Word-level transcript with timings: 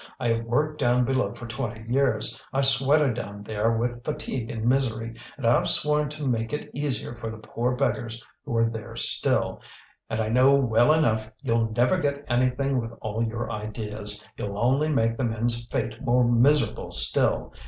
I 0.19 0.29
have 0.29 0.45
worked 0.45 0.79
down 0.79 1.05
below 1.05 1.31
for 1.35 1.45
twenty 1.45 1.83
years, 1.87 2.41
I've 2.51 2.65
sweated 2.65 3.13
down 3.13 3.43
there 3.43 3.77
with 3.77 4.03
fatigue 4.03 4.49
and 4.49 4.65
misery, 4.65 5.13
and 5.37 5.45
I've 5.45 5.67
sworn 5.67 6.09
to 6.09 6.25
make 6.25 6.53
it 6.53 6.71
easier 6.73 7.13
for 7.13 7.29
the 7.29 7.37
poor 7.37 7.75
beggars 7.75 8.19
who 8.43 8.57
are 8.57 8.67
there 8.67 8.95
still; 8.95 9.61
and 10.09 10.19
I 10.19 10.27
know 10.27 10.55
well 10.55 10.91
enough 10.91 11.29
you'll 11.43 11.69
never 11.73 11.99
get 11.99 12.25
anything 12.27 12.81
with 12.81 12.93
all 12.99 13.21
your 13.23 13.51
ideas, 13.51 14.19
you'll 14.37 14.57
only 14.57 14.89
make 14.89 15.17
the 15.17 15.23
men's 15.23 15.67
fate 15.67 16.01
more 16.01 16.23
miserable 16.27 16.89
still. 16.89 17.53